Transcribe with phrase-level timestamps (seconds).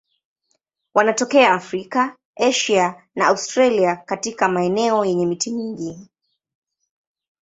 [0.93, 6.07] Wanatokea Afrika, Asia na Australia katika maeneo yenye miti mingi.